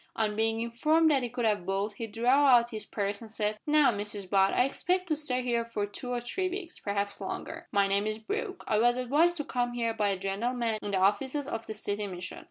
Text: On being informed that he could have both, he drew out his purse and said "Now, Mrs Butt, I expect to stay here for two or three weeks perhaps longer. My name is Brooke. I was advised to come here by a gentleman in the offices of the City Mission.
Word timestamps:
On 0.15 0.35
being 0.35 0.61
informed 0.61 1.11
that 1.11 1.21
he 1.21 1.29
could 1.29 1.45
have 1.45 1.63
both, 1.63 1.93
he 1.93 2.07
drew 2.07 2.25
out 2.25 2.71
his 2.71 2.87
purse 2.87 3.21
and 3.21 3.31
said 3.31 3.59
"Now, 3.67 3.91
Mrs 3.91 4.27
Butt, 4.27 4.51
I 4.51 4.65
expect 4.65 5.05
to 5.09 5.15
stay 5.15 5.43
here 5.43 5.63
for 5.63 5.85
two 5.85 6.09
or 6.11 6.19
three 6.19 6.49
weeks 6.49 6.79
perhaps 6.79 7.21
longer. 7.21 7.67
My 7.71 7.85
name 7.87 8.07
is 8.07 8.17
Brooke. 8.17 8.63
I 8.67 8.79
was 8.79 8.97
advised 8.97 9.37
to 9.37 9.43
come 9.43 9.73
here 9.73 9.93
by 9.93 10.09
a 10.09 10.17
gentleman 10.17 10.79
in 10.81 10.89
the 10.89 10.97
offices 10.97 11.47
of 11.47 11.67
the 11.67 11.75
City 11.75 12.07
Mission. 12.07 12.39